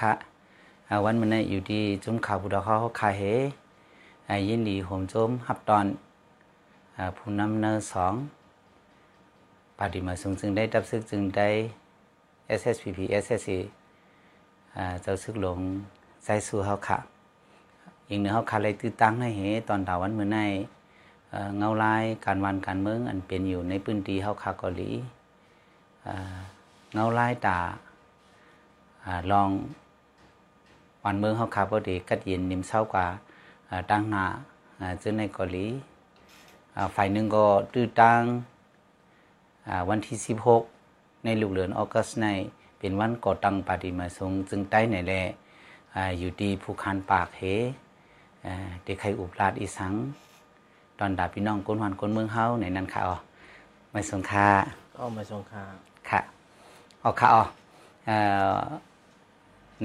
[0.00, 0.28] คะมาสงค่ะ
[0.88, 3.22] อ่าวันมันนอยู่ที่จุ้มข่าวบุดาเขาเขาขาเห
[4.28, 5.86] อ่ายินดีผมจุ้มฮับตอน
[7.16, 8.14] ผู้นำเนอสอง
[9.78, 11.48] ปฏิมาสูงจึงได้ดับซึกจึงได้
[12.60, 13.50] SSPP SSC
[14.76, 15.60] อ่าเจ้าซึกหลง
[16.24, 16.98] ใส่สู่เขาค่ะ
[18.08, 20.38] อีกหนึ่งเขาขาเลยตื้อตั้งให้เหตอนถาวันเมื่อใน
[21.58, 24.90] เงาลายการวันการเมืองอันเป็นอยู่ในพื้นที่เขาค่ะเกาหลี
[26.92, 27.58] เงาลายตา
[29.30, 29.50] ลอง
[31.04, 33.06] วันเมืองเขาขับรถดีกัดเย็นนิ่มเศร้ากว่า
[33.70, 34.24] อ่าตั้งหน้า
[34.80, 35.66] อ่าซึ่งในเกาหลี
[36.76, 38.22] อ่าฝ่ายหนึ่งก็ตื้อตั้ง
[39.68, 40.16] อ่าวันที่
[40.70, 42.26] 16 ในลูกเรือนออกัสใน
[42.78, 45.12] เป็นวันก่อตั้งปฏิมาสงฆ์จึงใต้ในแล
[45.94, 47.42] อ่าอยู่ที่ภูคานปากเห
[48.46, 49.94] อ่าเด็กไข่อุปราชอีสัง
[50.98, 53.16] ตอนดาพี่น้องก้นวันก้นเมืองเฮาในนั้นค่ะอ๋อ
[53.92, 54.48] ไม่สงค่า
[54.94, 55.74] ก็มาสงคราม
[56.10, 56.20] ค่ะ
[57.04, 57.48] ออกค่ะออก
[58.06, 58.16] เอ่
[58.58, 58.62] อ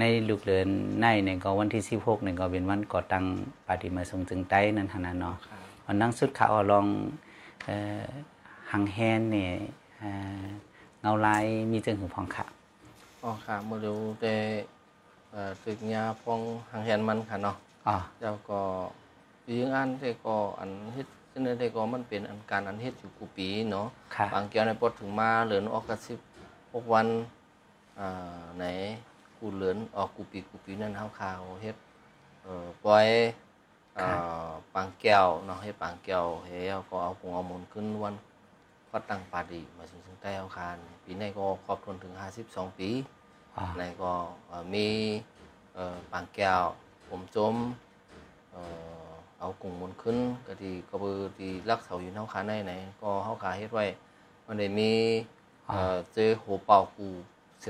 [0.00, 0.68] ในลูกเรือน
[1.00, 3.24] ในเนี่ยก็วันที่สิบหกเนี่ยก็เป็นวันก่อตั้ง
[3.66, 6.86] ปฏิมาทรงจึงใต้นั่นทนาเนาะครับวันนั่งสุดค่ะออลอง
[7.64, 8.06] เอ่อ
[8.72, 9.52] หังแฮนเนี่ย
[9.98, 10.10] เอ่
[10.42, 10.44] อ
[11.00, 12.44] เงาลายมีจึงหือพองค่ะ
[13.22, 14.34] อ๋อค่ะมาดูแต่
[15.30, 17.56] เอ่อตึกยาพองหางแหนมันค่ะเนาะ
[17.88, 18.60] อ๋อเจ้าก็
[19.48, 26.18] ยิงอันแต่ก็อันเฮ็ดซึ่งในแต่ก็มันเป็นอันการอันเฮ็ดอยู่กูปีเนาะค่ะบางเกี่ยวในปลดถึงมาเหลือนออกกระสิบ
[26.72, 27.06] หกวัน
[27.98, 28.64] อ่าไหน
[29.46, 31.76] กูเหลือนออกกูปีกูปีนั่นเฮาข่าวเฮ็ด
[32.42, 33.08] เอ่อปล่อย
[33.98, 38.14] อ่าปางแก้วเนาะเฮ็ดปางแก้วเฮาก็เอาคงเอาหมุนขึ้นวัน
[38.90, 42.12] วัดตั้งปาดีมาถึงถึงใต้เฮาคานปีนี้ก็ครอบคลุมถึง
[42.46, 42.90] 52 ปี
[43.56, 44.12] อ๋อในก็
[44.46, 44.86] เอ่อมี
[45.74, 46.62] เอ่อปางแก้ว
[47.08, 47.54] ผมจม
[48.52, 48.62] เอ่
[49.06, 50.16] อเอากุ้งหมุนขึ้น
[50.46, 52.72] ก็ที่กระบือที่รักเสาอยู่เฮาคาในไหน
[53.02, 53.84] ก็เฮาคาเฮ็ดไว้
[54.46, 54.92] มันได้มี
[55.68, 57.08] เอ่อเจอหัวเป่ากู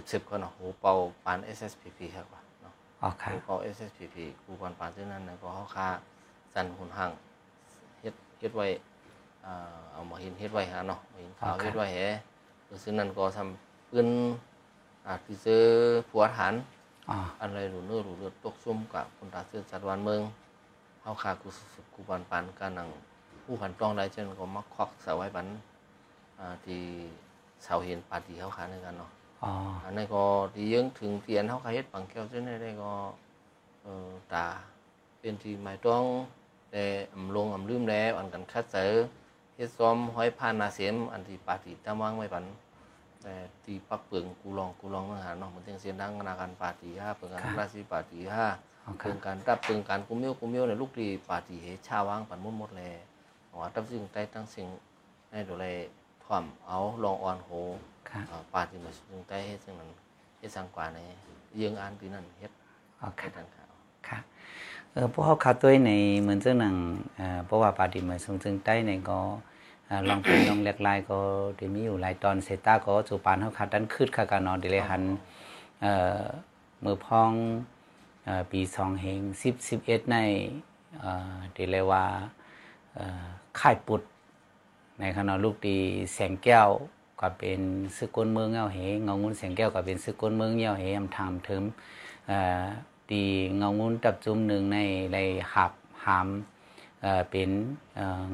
[0.08, 0.94] เสียบๆก็เนาะหัวเป่า
[1.24, 2.72] ปาน SSPP ครับว่าเนาะ
[3.02, 5.88] อ๋อค่ะหัวเป่า SSPP กูปานปานซึ่งนั้นนะก็เฮาคา
[6.54, 7.10] สันหุนห่าง
[8.00, 8.66] เฮ็ดเฮ็ดไว้
[9.44, 11.98] อ่าเอามาเห็นเฮ็ดไว้หาเนาะมาเห็นข่าวเฮ็ดไว้แฮ
[12.82, 14.08] ซึ่งนั้นก็ทำปืน
[15.06, 15.62] อ่าที่เจอ
[16.10, 16.54] ผัวฐาน
[17.10, 20.20] อ๋ออันไรหลูเนื้อหลูเลือดตกซุ่มกับคนตาเสื้อสัตว์วันเมือง
[21.02, 22.88] เฮาขากูสุดกูปันปันการนัง
[23.44, 25.46] ผู้ผันต้องได้เช่นก็มักควักเสาไว้ปัน
[26.38, 26.80] อ่าที่
[27.64, 29.10] เสาเห็นปาตีเฮาขาในกันเนาะ
[29.44, 29.52] อ๋อ
[29.84, 30.24] อันนี้ก็
[30.54, 32.92] ที่ยังถึงเตียนเฮาขาเฮ็ดปังแก้วเช่นได้ก็
[33.82, 34.46] เอ่อตา
[35.20, 36.04] เป็นที่หมายต้อง
[36.70, 36.84] แต่
[37.14, 38.92] อำลงอำลืมแล้วอันกันคัดเสอ
[39.56, 42.44] เฮ็ดซ้อมห้อยผ่านนาเสียมอันที่ปาตีตามวางไว้ปัน
[43.22, 43.34] แต่
[43.64, 48.46] ตีปักเปิงกูลองกูลองเมื่อหาเนาะมันจึงเสียงดังนาการปาตีห้าเปิงการราศีปาตีห้า
[48.84, 52.82] อ๋อเปิค่ะงการรับเปิงการกุมเมียวกุมเมียวในลูกดีปาตีเฮชาวางปันมุดหมดแล
[53.60, 54.68] ว่าตั้งสิ่งใต้ตั้งสิ่ง
[55.30, 55.66] ให้ดูแล
[56.24, 57.50] ถ่อมเอาลองอ่อนโห
[58.10, 59.90] ค่ะอ่าปาตีมาสิ่งใต้เฮ็ดสิ่งนั้น
[60.38, 60.98] เฮ็ดสังกว่าใน
[61.58, 62.52] ยิงอ่านตีนั่นเฮ็ด
[63.00, 63.70] อ๋อเฮ็ค่ะดทางข่าว
[64.08, 64.18] ค่ะ
[64.92, 65.92] เออพวกเขาขาตัวใน
[66.22, 66.76] เหมือนเจ้าหนัง
[67.16, 69.20] เอ่อเพราะว่าปาฏิมาทรงจึงใต้ในก็
[69.86, 71.18] เอ่อลองเป็นลองเล็กลายก็
[71.56, 75.02] เดี๋ยวมีอยู่หลายตอนเซต้าก็จูปานเขาขาดันคืดขากันนอนดิเลยหัน
[75.82, 76.22] เอ่อ
[76.84, 77.32] มือพอง
[78.24, 80.16] เอ่อปีสองเฮงสิบสิบเอ็ดใน
[80.98, 82.04] เอ่อเดี๋ยวเลยว่า
[82.94, 83.24] เอ่อ
[83.60, 84.02] ค่ายปุด
[85.00, 85.76] ในขณะลูกตี
[86.14, 86.68] แสงแก้ว
[87.20, 87.60] ก็เป็น
[87.96, 91.62] ซึกก้นเมืองเงาเหเงางุ้นแสงแก้วก็เป็นซึกก้นเมืองเงาเหอำทำถึง
[93.10, 93.22] ตี
[93.56, 94.78] เงางุ้นตับจุ่มหนึ่งใน
[95.14, 95.18] ใน
[95.52, 95.72] หับ
[96.04, 96.28] หาม
[97.30, 97.50] เป็น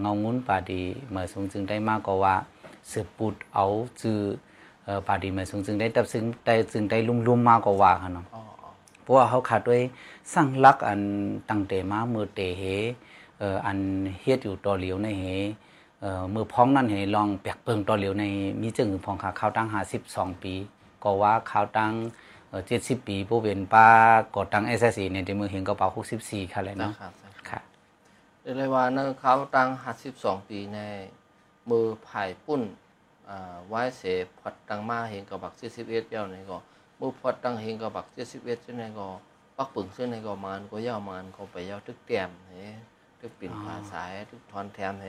[0.00, 2.34] เงางุ้นปาดีเมื่อทรงจึงได้มากกว่า
[2.90, 3.66] สืบปุดเอา
[4.00, 4.20] จือ
[4.84, 8.26] เอ่อปาดีเมื่อทรงจึงได้ตับซึ่งได้จึงได้ลุ่มๆมากกว่าค่ะเนาะ
[9.02, 9.80] เพราะว่าเขาขาดด้วย
[10.32, 11.00] สร้างลักอัน
[11.50, 12.62] ตั้งแต่มามือเตเห
[13.40, 13.78] ออัน
[14.20, 15.24] เฮ็ดอยู่ต่อเหลียวในเห
[16.34, 18.24] มือพ้องนั่นเหลองเปียกเปิงต่อเหลียวใน
[18.60, 20.54] มีจึงพองขาข้าวตั้งหาสิบสองปี
[21.02, 21.92] ก็ว่าข้าวตั้ง
[22.66, 23.86] เจ็ดสิบปีผู้เป็นป้า
[24.34, 27.60] กดตั้งเอสซีเนี่ยในมือเห็นก็เป่าหกสิบสี่ค่ะเลยนะเนาะครับนะครับค่ะ
[28.42, 29.68] เรียกได้ว่าเนเขาตั้ง
[30.08, 30.78] 52ปีใน
[31.70, 32.62] มือไผ่ปุ้น
[33.28, 34.02] อ่าไว้เส
[34.38, 36.58] พอดตั้งมาเฮงกับบัก71เปียวนี่ก็
[36.98, 39.06] มือพอดตั้งเฮงกับบัก71เช่นนั้นก็
[39.56, 42.54] ปักปึงเช่นนั้นก็มานก็ยาวมานก็ไปยาวทึกเตียมเฮ
[43.20, 45.08] ทึกปิ่นผาสายทึกทอนแถมเฮ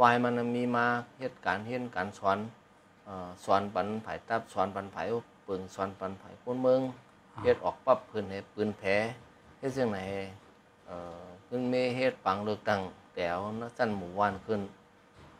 [0.00, 0.86] วายมันมีมา
[1.18, 2.38] เฮ็ดการเฮ็ดการสอน
[3.04, 5.02] เอ่อสอนปันไผ่ตับสอนปันไผ่
[5.46, 6.80] ปึงสอนปันไผ่คนเมือง
[7.42, 8.88] เฮ็ดออกปั๊บพื้นให้ปืนแผล
[9.58, 9.98] เฮ็ดจังไหน
[10.86, 12.80] เอ่อขึ้นเมเฮ็ดปังเลือกตั้ง
[13.14, 14.60] แถวนักจันหมู่วานขึ้น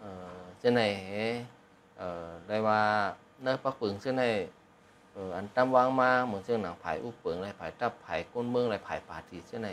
[0.00, 0.82] เอ่อเจ้าไหน
[1.98, 2.80] เอ่อได้ว่า
[3.42, 4.24] เนื้อปักปึงเจ้าไหน
[5.12, 9.68] เอ่ออันตำวางมาเหมือนเจ้าหนังผายอุปเปิงไรผายตับผายก้นเมืองไรผายปาตีเจ้าไหน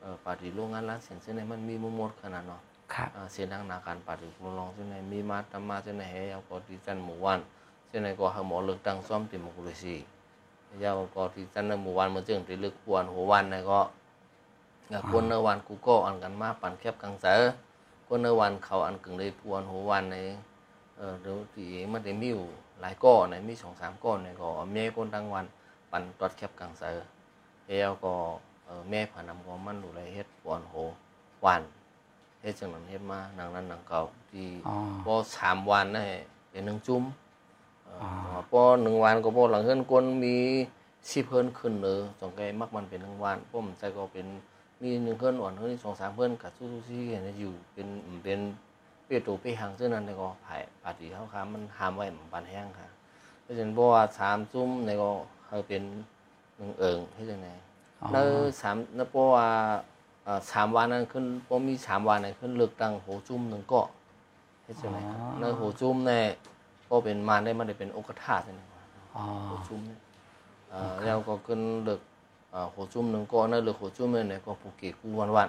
[0.00, 7.40] เอ่อปาตีโรงงานร้านเสียงเจ้าไหนมันมีมุมมดขนาดเนาะ ค่ะอ่าเสียงดังนาการปาตีมุลองเจ้าไหนมีมาตำมาเจ้าไหนเฮเอาก็ดีจันหมู่วาน
[7.88, 9.96] เจ้าไหนก็หาหมอเลือกตั้งซ่อมติมกุลสี
[10.82, 13.80] ยาวก็ที่จันในหมู่วันมาจึงที่ลึกควรหัววันเนี่ยก็
[15.10, 17.40] คนในวันกูก็อันกันมาปั่นแคบกังเสือ
[18.06, 20.16] คนในวันเขาอันกึ่งเลยพวนหัววันใน
[20.96, 22.46] เออเดี๋ยวที่มันได้มีอยู่
[22.80, 25.44] หลายก้อนในมีสองสามก้อนเนี่ยก็แม่คนทั้งวัน
[25.90, 26.96] ปั่นตอดแคบกังเสือ
[27.68, 28.12] เอวก็
[28.64, 30.88] เออแม่ผ่านนำก็มันดูแลยเฮ็ดพวนหัว
[31.44, 31.62] วัน
[32.40, 34.46] เฮ็ดจังนั้นเฮ็ดมาหนังนั้นหนังเก่าที่
[35.04, 36.04] พอสามวันนี่
[36.50, 37.02] เป็นหนึ่งจุ่ม
[38.50, 40.36] พอหนึ่งวันก็พอหลังเฮือนกนมี
[41.10, 44.26] สิบเพิ่นขึ้นเลยสองแกมักมันเป็นหนึ่งวันพวกมันใจก็เป็น
[44.82, 47.88] มีหนึ่งเพิ่นอ่อนเพิ่นสองสามเพิ่นกับสู้ๆซี่เห็นอยู่เป็น
[48.24, 48.40] เป็น
[49.04, 52.88] เปียตูเปียหังซึ่งนั้นในก็ผายปาฏิเขาค้ามันหามไว้มันปานแห้งค่ะ
[53.42, 55.10] เพราะฉะนั้นเพราะว่าสามจุ่มในก็
[55.46, 55.82] เขาเป็น
[56.56, 57.48] หนึ่งเอิงให้จังได
[58.00, 58.24] อ๋อแล้ว
[58.60, 59.48] สามแล้วเพราะว่า
[60.50, 63.82] สามวันนั้นขึ้นเพราะมีสามวันนั้นขึ้นเลือกตั้งโหจุ่มหนึ่งเก็
[64.62, 66.24] เฮ็ดจังไดครับในหูจุ้มเนี่ย
[66.88, 68.66] ก็เป็นมารได้มันได้เป็นองค์ธาตุนี่
[69.16, 70.00] อ๋อหูจุ้มเนี่ย
[70.70, 72.00] เอ่อแล้วก็ขึ้นเลือก
[72.50, 75.48] เอ่อหูจุ้มหนึงก็นั่นเลือกหูจุ้มเนี่ยก็ผูกเกกูวันวัน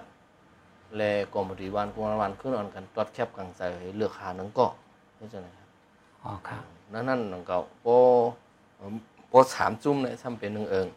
[0.98, 3.62] และก็บ่ดีวันกูวันวันขึ้นอ่อนกันตัดแคบกลางใจ
[3.98, 4.66] เลือกหาหนึงก็
[5.18, 5.68] เฮ็ดจังไดครับ
[6.24, 7.88] อ๋อครับนั่นนั่นนังเก่าโป
[8.78, 8.96] เอิ่ม
[9.30, 10.88] โปสามจุ้มเนี่ยทำเป็นหนึ่งเอิง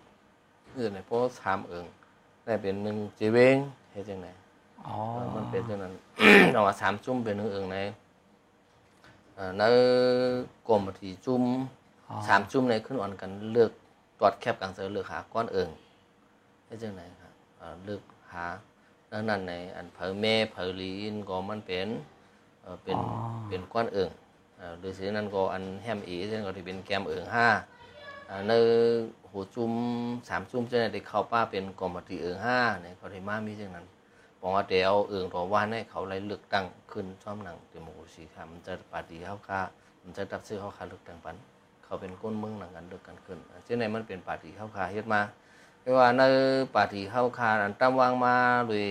[0.71, 1.87] คือในโปสามเอิง
[2.45, 3.57] ได้เป็นหนึ่งเจเวง
[3.93, 4.29] เฮ็ดจังได
[4.87, 5.93] อ๋อเออมันเป็นเท่านั้น
[6.53, 7.79] เราว่าสามจุ่มเป็นหนึ่งเอิงใน
[9.35, 9.63] เอ่อใน
[10.69, 11.43] กลมที่จุ่ม
[12.09, 13.71] อ๋อสามจุ่มในขึ้นอ่อนกันเลือก
[14.21, 15.69] ตอดแคบกลางเสือเลือกหาก้อนเอิง
[16.67, 18.03] ได้จังไหนครับเอ่อเลือก
[18.33, 18.45] หา
[19.13, 21.89] ดังนั้นในอันเผอแม่เผอลีนก็มันเป็น
[22.63, 22.99] เอ่อเป็น
[23.49, 24.11] เป็นก้อนเอิง
[24.59, 27.49] เอ่อหรือสินั้นก็อันแฮมอีซึ่งก็ที่เป็นแกมเอิงห้า
[28.27, 28.53] เอ่อใน
[29.33, 29.73] หจุ่ม
[30.29, 33.87] สามจุ่มจะได้เข้าป้าเป็นกลมที่เอิงห้าเนี่ยเขาได้มามีจังนั้น
[34.41, 39.61] บอกว่าเดี๋ยวเอื่นรอว่าให้เขาเลยเลือกตั้งขึ้นช่อมหนังเดโมโครซีค่ะมันจะปาร์ตี้เขาค่า
[40.03, 41.37] มันจะตัดซื้อเขาค่าเลือกตั้งปัน
[41.85, 45.21] เขาเป็นก้นเมืองหนังกันเลือกกันขึ้นเช่นในมันเป็นปาร์ตี้เขาค่าเฮ็ดมา
[45.83, 46.23] ไม่ว่าใน
[46.75, 48.35] ปาร์ตี้เขาค่าอันตั้งวางมา
[48.69, 48.85] โดย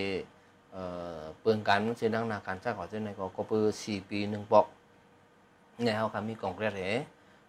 [0.72, 0.84] เอ่
[1.20, 4.66] อเปลืองการมันเช่นดังนาการจ้าขอเช่นในก็ก็เปือสี่ปีหนึ่งปอก
[5.84, 6.82] เนี่ยเขาค่ามีกองเรียเห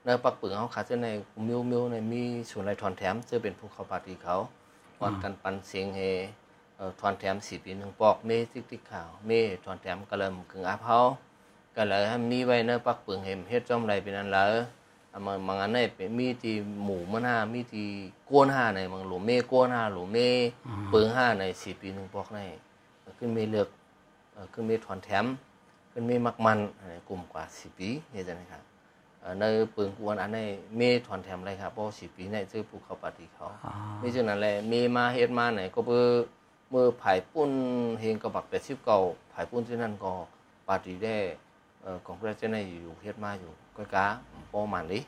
[0.05, 1.09] ในปักเปลืองเขาค่าเช่นใน
[1.47, 4.37] มิวมิวในมีส่วนไรทอนแถมจะเป็นผู้เขาปาตี้เขา
[5.01, 6.01] วันกันปันเสียงเฮ
[6.77, 9.31] เอ่อทอนแถมสี่ปีหนึ่งปอกเมติกติ๊กขาวเม
[9.65, 10.99] ทอนแถมกระเลิมกึ่งอาเผา
[11.77, 14.45] ก็เลยมีไว้เนื้อปักเปลืองเห็มเฮ็ดจอมไรเป็นอันละ
[15.11, 16.55] เอามาบางอันนี่เป็นมีที่
[16.85, 17.89] หมู่มันามีที่
[18.31, 20.19] ก้วนห้าในบางหลุมเมก้วนห้าหลุมเม
[20.91, 22.39] เปลืองห้าในสี่ปีหนึ่งปอกใน
[23.19, 23.69] ขึ้นเมเลือก
[24.53, 25.27] ขึ้นเมทอนแถม
[25.93, 28.63] ขึ้นเมมักมันอันกลุ่มกว่าสี่ปีเฮ็ดจังไดครับ
[29.41, 33.73] ในเปลืองกวนอันนี้เมทอนแถมอะไรครับเพราะสี่ปีในซื้อภูเขาปฏิเขาอ๋อ
[34.03, 36.05] มีจังนั้นแหละมีมาเฮ็ดมาไหนก็เพื่อ
[36.71, 37.51] เมื่อผายปุ้น
[38.01, 38.99] เฮงกระบักแต่ชิบเก่า
[39.33, 40.13] ผายปุ้นที่นั่นก็
[40.69, 41.17] ปาร์ตี้ได้
[41.83, 44.07] เอ่อของพระเจ้าในอยู่เฮ็ดมาอยู่ก็กะ
[44.53, 45.03] ประมาณนี้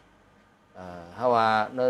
[0.75, 1.47] เอ่อถ้าว่า
[1.77, 1.81] ใน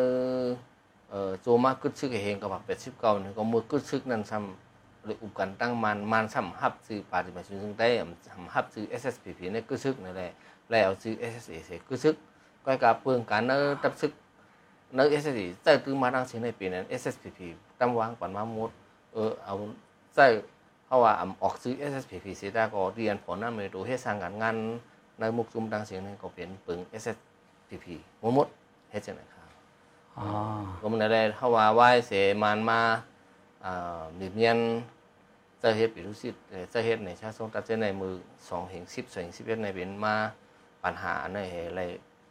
[1.11, 7.89] เอ่อโจมากึดซึกให้เฮงกระบักแต่ชิบเก่านี่ก็มือกึดซึกนั้นซ้ำเลยอุบกันตั้งมันมันซ้ำฮับซื้อปาร์ตี้มาซึ่งซึ่งได้
[8.29, 10.33] ซ้ำฮับซื้อ SSPP ในกึดซึกนั่นแหละ
[10.71, 12.17] แล้วซื้อ SSE sẽ cứ sức
[12.65, 14.13] quay cả phương cả nó tập sức
[14.93, 17.41] nó SSE tại từ mà đang xin này pin nên SSPP
[17.79, 18.71] tâm quang quản ma một
[19.13, 19.69] ờ ao
[20.15, 20.43] tại
[20.89, 24.57] họ ว่าออกซื้อ SSPP เสียได้ก็เรียนผลนั่นไม่ดูให้สร้างการงาน
[25.19, 27.87] ในมุกจุ่มดังเสียงนั้นก็เป็นปึง SSPP
[28.23, 28.49] มดหมด
[28.91, 29.49] เฮ็ดจังได๋ครับ
[30.17, 30.25] อ๋อ
[30.81, 32.81] ก็มันได้เราะว่าไหว้เสมานมา
[33.65, 34.59] อ่าหมีเมียน
[35.63, 36.35] จะเฮ็ดปิรุสิต
[36.73, 38.15] จะเฮ็ดในชาทรงตัดเส้นในมือ
[38.49, 40.15] ส2แห่ง10 2แห่ง11ในเป็นมา
[40.85, 41.39] ปัญหาใน
[41.69, 41.83] อะไร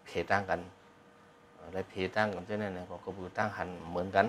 [0.05, 0.59] เพตั้งกัน
[1.73, 4.25] ได้เพตั้งกันเช่นนั้นก็กระบือตั้งหันเหมือนกัน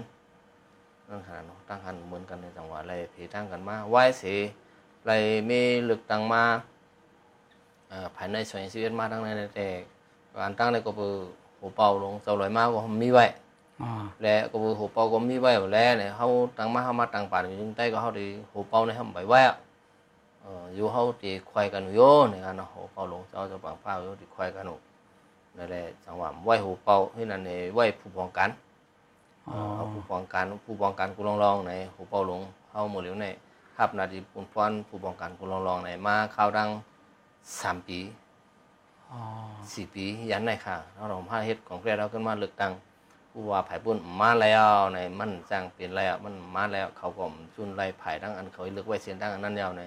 [1.08, 4.24] นั่นขนาดเนาะตั้งหันเหมือนกันในจังหวะอะไรเพตั้งกันมาไหว้เส
[5.06, 5.12] ไร
[5.48, 6.42] มีเลือกตั้งมา
[7.88, 9.66] เอ่อภายในส่วนชีวิตมาทั้งนั้นแต่
[10.40, 11.14] การตั้งในกระบือ
[11.60, 13.26] หัวเป่าลงเจ้าลอยมาก็มีไว้
[13.82, 13.90] อ๋อ
[14.22, 16.26] และกระบือหัวเป่าก็มีไว้อยู่แล้วเนี่ยเขา
[16.58, 19.40] ตั้งมาเขามาตั้งป่านอยู่ใต้ก็เขาดีหัวเป่าในเขาไปไว้
[20.44, 24.78] อะเอออยู่เขาตีควายกันอยู่เนี่ยกันเนาะหัวเป่าลงเจ้าจะปังเป้าอยู่ตีควายกันอยู่
[25.56, 28.50] นั่นแหละจังหวะไหวหูเป่าที่นั่นเนี่ยไหวผู้ป้องกัน
[29.48, 33.26] อ๋อเอาผู้ป้องกันผู้ป้องกันกูลองลองในหูเป่าหลงเข้าหมดแล้วใน
[33.76, 36.68] ครับนาทีปุ่นฟ้อนผู้ป้องกันกูลองลองในมาเข้าดัง
[37.60, 37.98] สามปี
[39.10, 39.18] อ๋อ
[39.72, 42.72] สี่ปียันในค่ะเราลองพาเฮ็ดของเพื่อนเราขึ้นมาเลือกตั้ง
[43.32, 47.24] ผู้ว่าไผ่ปุ่นมาแล้วในมันจ้างเปลี่ยนแล้วมันมาแล้วเขาก็
[47.54, 49.82] ชุนไล่ไผ่ทั้งอันเขาเลือกไว้เสียนทั้งอันนั้นยาวใน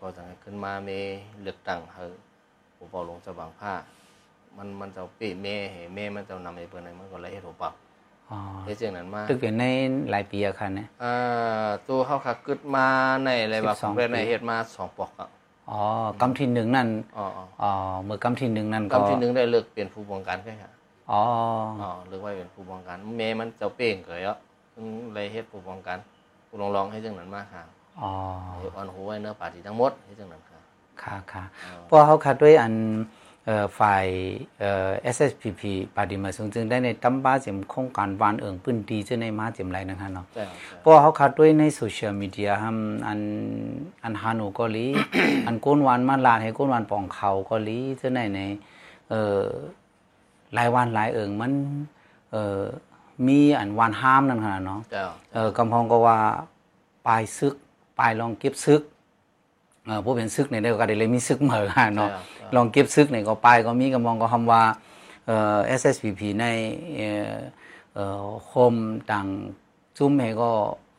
[0.00, 0.90] ก็จะให้ขึ้นมาเม
[1.42, 2.14] เลือกตั้งเฮอ
[2.76, 3.72] หูเป่าหลงจะบางผ้า
[4.56, 7.70] มันมันจะปีเมเหเมมันจะนำไปเปิดในมันก็เลยเฮ็ดหัวเปล่า
[8.30, 9.64] อ๋อเฮ็ดจังนั้นมาตึกเป็นใน
[10.10, 12.86] หลายปีอะค่ะเนี่ยอ่าตัวเขาขักกึดมา
[13.24, 15.28] ในอะไรแบบ12เรียนในปีเฮ็ดมาสองปอกอะ
[15.70, 15.80] อ๋อ
[16.20, 17.72] กำที่หนึ่งนั่นอ๋ออ๋ออ๋อ
[18.04, 20.70] เมื่อกำที่หนึ่งนั่นก็กำที่หนึ่งได้เลิกเปลี่ยนผู้ป้องกันแค่ค่ะ
[21.10, 21.22] อ๋อ
[21.82, 24.38] อ๋อเลือกไว้เป็นผู้ป้องกันแม่มันเจ้าเป้งเกยอะ
[24.74, 24.84] ซึ่ง
[25.14, 25.98] เลยเฮ็ดผู้ป้องกัน
[26.46, 27.62] ผู้ลองลองให้จังนั้นมาค่ะ
[28.00, 28.12] อ๋อ
[28.58, 30.58] เฮ็ดอ่อนหูไว้เนื้อปาที่ทั้งหมดให้จังนั้นค่ะ
[31.02, 32.74] ค่ะค่ะอ๋อเพราะเขาคัดด้วยอัน
[33.46, 34.06] เอ่อฝ่าย
[34.60, 35.62] เอ่อ SSPP
[35.96, 43.20] ปฏิมาสูงจึงได้ในตั้มบ้าเจิมโครงการวานเอิงปื้นดีเจ้าในมาเจิมไรนะคะเนาะใช่ครับใช่เพราะเขาคัดด้วยในโซเชียลมีเดียฮัมอัน
[44.04, 44.86] อันฮานูก็ลี
[45.46, 48.40] อันก้นวานมาลาดให้ก้นวานป่องเขาก็ลีเจ้าในใน
[49.10, 49.42] เอ่อ
[50.54, 51.52] หลายวันหลายเอิงมัน
[52.32, 52.60] เอ่อ
[53.26, 56.18] มีอันวานห้ามนั่นขนาดเนาะเจ้าเออกำพองก็ว่า
[57.06, 57.54] ปลายซึก
[57.98, 58.82] ปลายลองเก็บซึก
[59.86, 64.62] เออผู้เป็นซึกในเดียวกันเลยมีซึกเหมือกันเนาะใช่ครับลองเก็บซึกในก็ปลายก็มีกำพองก็คำว่า
[65.26, 66.46] เอ่อ SSPP ใน
[66.94, 67.36] เอ่อ
[67.94, 68.74] เอ่อโคม
[69.10, 69.26] ต่าง
[69.96, 70.50] จุ้มให้ก็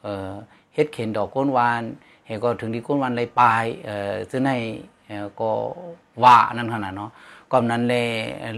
[0.04, 0.32] เอ่อ
[0.74, 1.84] เฮ็ดเข็นดอกก้นวาน
[2.28, 4.52] ให้ก็ถึงที่ก้นวานเลยปลายเอ่อซึ่งใน
[5.08, 5.50] เอ่อก็
[6.24, 7.12] ว่านั่นขนาดเนาะ
[7.52, 8.08] ก่อนนั้นเลย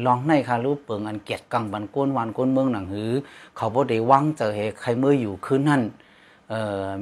[0.06, 3.12] ลองในคารูปเปิงอันเกียรติกังบันก้นวานก้นเมืองหนังหือ
[3.56, 6.05] เขาบ่ได้หวังเจอให้ใครเมื่ออยู่คืนนั้นเอ่อ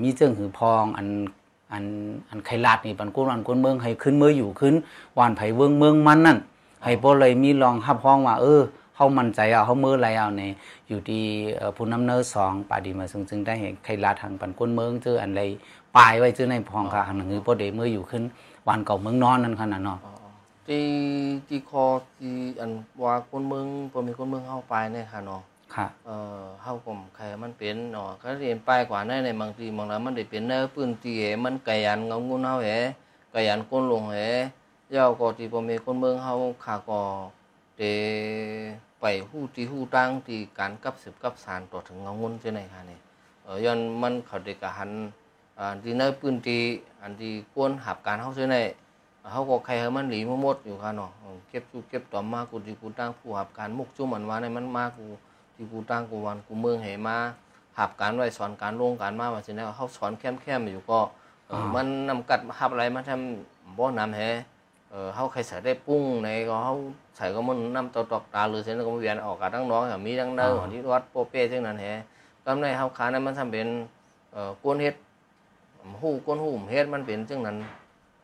[0.01, 1.07] มีเจิงหือพองอัน
[1.73, 1.83] อัน
[2.29, 4.73] อันไขลาดนี่ปันก้นวันก้นเมืองให้ขึ้นเมื่ออยู่ขึ้น
[5.17, 6.37] วานไผเวิงเมืองมันนั่น
[6.83, 8.61] ให้บ่เลยมีลองฮับห้องว่าเออ
[8.95, 10.51] เฮามั่นใจเอาเฮามือไรเอาเนี่ย
[10.87, 11.23] อยู่ที่
[11.75, 15.41] ผู้นำเนิสองปาดีมาซึ่งจึงได้เห็นไขลาดทางปันก้นเมืองเจออันไร
[15.95, 18.23] ปลายไว้เจอในพองค่ะหันหือบ่ได้เมื่ออยู่ขึ้น
[18.67, 19.99] วันเก่าเมืองนอนนั่นขนาดเนาะ
[20.67, 20.85] ที่
[21.47, 21.85] ที่คอ
[22.17, 22.71] ที่อัน
[23.03, 25.41] ว่าคนเมืองบ่มีคนเมืองเฮาไปเนี่ยค่ะเนาะ
[25.75, 32.69] ค่ะเออเฮาก็ใครมันเป็นเนาะก็เรียนป้ายกว่าในในบางทีบางแล้วมันได้เป็นในพื้นที่เหมันไกยันเงางูเฮาแห
[33.31, 34.17] ไกยันคนลงแห
[34.95, 36.99] ยาก็ที่บ่มีคนเมืองเฮาขาก็
[37.77, 37.81] เต
[39.01, 42.99] ไปฮู้ที่ฮู้ตั้งที่การกับสืบกับสารต่อถึงเงางูจังได๋ค่ะนี่
[43.43, 44.91] เออย้อนมันเขาได้กะหัน
[45.59, 46.61] อ่าที่ในพื้นที่
[47.01, 48.61] อันที่ควรหับการเฮาจังได๋
[49.31, 51.11] เฮาก็ใครให้มันหลีมหมดอยู่ค่ะเนาะ
[51.49, 55.05] เก็บจูเก็บต่อมากูที่กูตั้งผู้หับการมุกจุ่มอันว่าในมันมากู
[55.55, 57.17] ที่กูตั้งกูวันกูเมืองให้มา
[57.77, 60.99] หับการไว้สอนการลงการมาว่าสินะเขาสอนแคมแคมๆอยู่ก็
[61.47, 64.21] เออมันนำกัดหับอะไรมาทำบ่นำแฮ
[64.91, 66.75] เออเขาใครใส่ได้ปุ้งในก็เขา
[67.17, 71.85] ใส่ก็มันนำตอกตอกตาหรือเส้นก็มาเวียนออกกับทั้งน้องอย่างมีทั้งเนื้อที่วัดโปเป้เช่นนั้นแฮ
[72.45, 73.67] กำในเฮาขานั้นมันทำเป็น
[74.33, 74.95] เอ่อกวนเฮ็ด
[76.01, 77.57] หู้กวนหู้เฮ็ดมันเป็นจังนั้น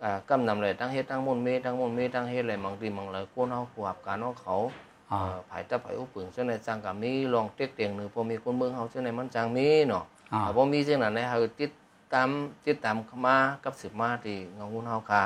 [0.03, 4.55] อ่ากำนำเลยทั้งเฮ็ดทั้งมนต์เมทั้งมนต์เมทั้งเฮ็ดเลยบางทีบางเลยกวนเฮาผู้หับการของเขา
[5.11, 11.71] อ๋อเอ่อภายตะไผอุปึงเส้นในจังกับมีลองเต็กเตียงหนึ่งพอมีคนเมืองเฮาเส้นในมันจังมีเนาะอ๋อถ้าบ่มีเช่นนั้นในเฮาติด
[12.13, 12.29] ตาม
[12.65, 15.23] ติดตามมากับสืบมาที่เงาหุ้นเฮาคา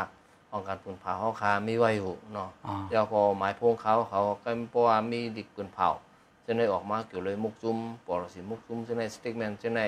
[0.50, 5.90] ของการปืนเผาเฮาคามีไว้อยู่เนาะอ๋อแล้วก็หมายพงเขาเขาก็เพราะว่ามีดิกปืนเผา
[6.44, 9.82] เส้นในออกมาเกี่ยวเลยมุกจุ่มปอรสิมุกจุ่มเส้นในสติ๊กแมนเส้นใน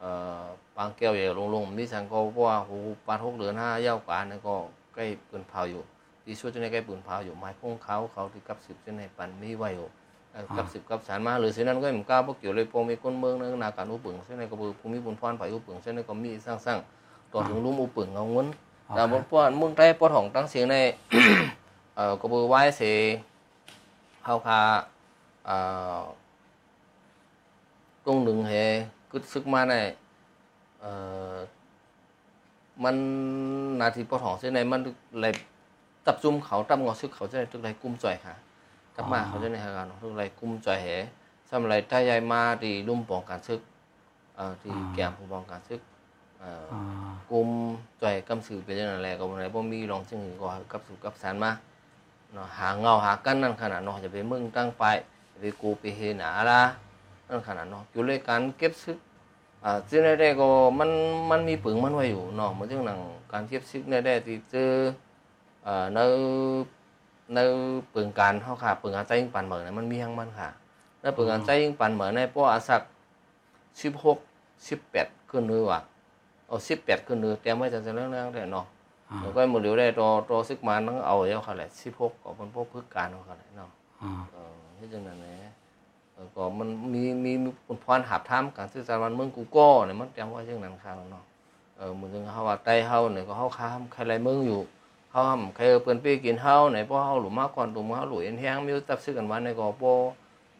[0.00, 0.44] เอ่อ
[0.76, 4.54] ปางแก้วใหญ่ลงๆมีสังก็เพราะว่าหูปานหกเดือนห้าเย้ากว่านั่นก็
[4.94, 5.82] ใกล้ปืนเผาอยู่
[6.24, 9.88] ที่ช่วยเส้นในใกล้ปืนเผาอยู่หมายพงเขาเขาที่กับสืบเส้นในปันมีไว้อยู่
[10.32, 16.78] เอ่อกับสิบกับสารมาหรือเส้นนั้นก็เหมือนก้าวพวกเกี่ยวเลยโปมีก้นเมืองในนาการอุปึงเส้นในกระบือภูมิบุญพรไปอุปึงเส้นในก็มีสร้างสร้าง
[17.32, 18.46] ต่อถึงลุ่มอุปึงเอาเงิน
[18.94, 20.76] แต่บนป้อนเมืองใต้ปอถองตั้งเสียงใน
[21.96, 22.82] เอ่อกระบือไว้เส
[24.24, 24.60] เฮาคา
[25.46, 25.56] เอ่
[25.98, 26.00] อ
[28.06, 28.52] ตรงหนึ่งเห
[29.12, 29.74] กึดซึกมาใน
[30.80, 30.90] เอ่
[31.32, 31.34] อ
[32.84, 32.96] มัน
[33.80, 34.80] นาทีปอถองเส้นในมัน
[35.20, 35.32] เลย
[36.06, 38.34] ตับจุ่มเขาตับงอซึกเขาเส้นในทุกไรกุ้มจ่อยค่ะ
[38.94, 40.86] กลับมาเขาจะในหาการทุกไรกุมใจเห
[41.50, 43.60] สำไรถ้ายายมาที่ลุ่มปองการซึก
[44.36, 45.80] เอ่อที่แก้มผู้ปองการซึก
[46.40, 46.80] เอ่ออ๋อ
[47.30, 47.48] กุม
[48.00, 51.50] ใจกำสือเป็นจังนั้นแหละก็บ่ได้บ่มีรองจึงก็กับสืบกับสารมา
[52.32, 54.84] เนาะหาเงาหากันนั่นขนาดเนาะจะไปมึงตั้งไป
[55.40, 56.60] ไปกูไปเฮหนาละ
[57.28, 58.98] นั่นขนาดเนาะอยู่เลยการเก็บซึก
[59.64, 60.90] อ่าซึ่งได้ก็มัน
[61.30, 62.98] มันมีปึงมันไว้อยู่เนาะมันจึงหนัง
[63.32, 64.72] การเก็บซึกได้ได้ที่เจอ
[65.64, 65.98] เอ่อใน
[67.34, 67.38] ใน
[67.94, 70.48] ปึงการเขาค่ะปึงการใจยิงปันเหมือนมันมีทั้งมันค่ะ
[71.00, 72.82] ในปึงการใจยิงปันเหมือนในป้ออาศัก
[73.82, 74.18] สิบหก
[74.68, 75.80] สิบแปดขึ้นเนื้อว่ะ
[76.46, 78.66] เอาสิบแปดขึ้นเนื้อเตรียมไว้จะจะเรื่องเรื่องได้เนาะ
[79.20, 83.70] แล้วก็หมดเหลียวได้รอรอซึกมาต้องเอาเยอะค่ะแหละสิบหกก็เป็นพวกพึกการเขาค่ะแหละเนาะ
[84.32, 85.36] เออที่จังนั้นแหละ
[86.14, 91.24] เออก็มันมีมีมีผลพรหับท่ามการสื่อสารวันเมืองกูก็เนี่ยมันเตรียมไว้จังนั้นค่ะเนาะ
[91.76, 94.60] เออมือถึงเขาว่าไต้เฮาเนี่ยก็เขาค้ามใครไรเมืองอยู่
[95.12, 99.92] เขาทำใครเปิ้นไปกินเฮาไหนพอเฮาหลุมมาก่อนตุมเฮาหลุยเอ็นแห้งมีตับซื้อกันวันในก็บ่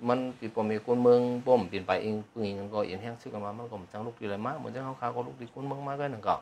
[0.09, 6.37] มันติบ่มีคนเมืองบ่มเปลี่ยนไปเองปึงเองก็เอ็นแห้งซื้อกันมามันก็จังลูกดีเลยมาเหมือนจังเฮาค้าก็ลูกดีคนเมืองมาก็นั่นก็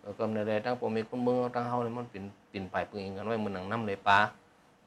[0.00, 4.18] เออก็ในใดตั้งบ่มีคนเมืองตั้งเฮานี่มันเป็นเปลี่ยนไปปึงเองกันไว้มันหนังน้ำเลยปลา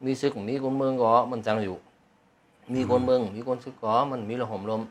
[0.05, 1.77] มีซึกมีคนเมืองก็มันจังอยู่
[2.73, 4.81] มีคนเมืองมีคนซึกก็มันมีละห่มลม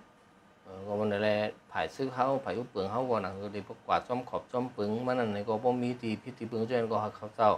[0.62, 1.28] เออก็มันได้แล
[1.72, 7.50] ผายซึกเฮาผายอุปเปิงเฮาก็นั่นคือได้พวกกวาดซ่อมขอบซ่อมปึงมันนั่นนี่ก็บ่มีที่พิธีปึงเจนก็เขาเจ้า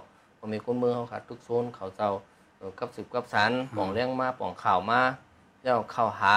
[0.47, 2.13] พอมีคนเมืองเขาขาดทุกโซนเขาเจ้า
[2.59, 6.37] เอ่อกับสืบกับสารป่องเลี้ยงมาป่องข่าวมาเเจ้าเข้าหา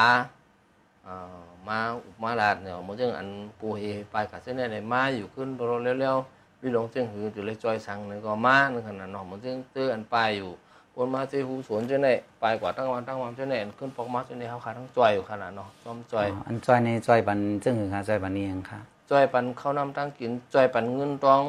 [1.03, 3.27] เอ่อมาอุปมาลาดเนี่ยมันจึงอัน
[3.59, 10.51] ปูเฮไปกับเส้นเนี่ยมาอยู่ขึ้นตลอดเร็วๆวิหลงจึงหือจุเลยจอยสังเนี่ยก็มาในขณะเนาะมันจึงเตื้ออันไปอยู่
[10.95, 18.79] บนมาเจหูสวนเจ้าเนี่ยไปกว่าตั้งวันตั้งวันเจ้าเนี่ยขึ้นปอกมาเจ้าเนี่ยเขาขาทั้งจอยอยู่ขนาดเนาะจอมจอยอ๋ออันจอยในจอยบันจึงหือค่ะจอยบันนี้ยังค่ะ
[19.11, 21.43] จอยปันข้าวน้ำตั้งกินจอยปันเงินตอง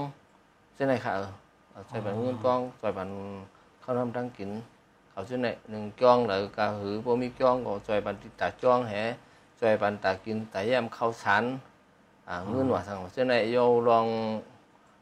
[0.75, 1.31] เช่นไรค่ะเออ
[1.81, 3.09] เอาจอยปันเงินตองจอยปัน
[3.83, 4.51] ข้าวน้ำตั้งกิน
[5.11, 8.95] เขาเช่นไรหนึ่งจ้องหรือกาหือบ่มีจ้องก็จอยปันติดตาจ้องแห
[9.61, 11.45] จอยปันตากินแต่แยมข้าวสาร
[12.29, 13.57] อ่าเงินว่าสั่งเช่นไรโย
[13.89, 14.07] ลอง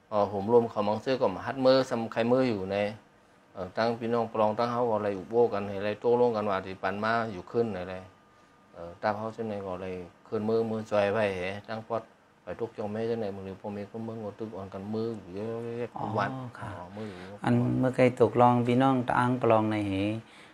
[0.09, 2.77] เอ่อห่มรวมเขามังเสื้อก็มาฮัดมือซำไข่มืออยู่ใน
[3.77, 7.97] ตั้งพี่น้องปลองตั้งเขาก็อะไรอุโบกันอะไรโต้ลงกันว่าที่ปันมาอยู่ขึ้นอะไร
[9.03, 9.95] ตาเขาเช่นไรก็เลย
[10.29, 12.03] ขึ้นมือมือจอยไว้แหตั้งพอด
[12.61, 19.93] ทุกจงแม่จังไหนมึงหรือพ่อแม่ก็มึงว่าตึกอ่อนกันมืออยู่เยอะๆวันอ๋อค่ะอ๋อมืออยู่อันเมื่อไกลตกลองพี่น้องตะอังปลองในเห